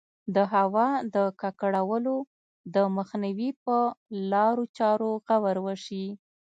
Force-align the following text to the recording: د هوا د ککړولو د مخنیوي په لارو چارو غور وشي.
د 0.35 0.37
هوا 0.53 0.87
د 1.15 1.17
ککړولو 1.41 2.15
د 2.73 2.75
مخنیوي 2.97 3.49
په 3.63 3.75
لارو 4.31 4.63
چارو 4.77 5.11
غور 5.27 5.57
وشي. 5.65 6.05